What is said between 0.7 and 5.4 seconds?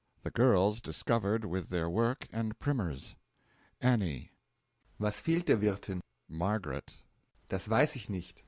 discovered with their work and primers. ANNIE. Was